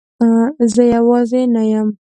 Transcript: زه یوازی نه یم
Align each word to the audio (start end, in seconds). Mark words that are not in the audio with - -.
زه 0.73 0.83
یوازی 0.93 1.41
نه 1.55 1.63
یم 1.71 1.87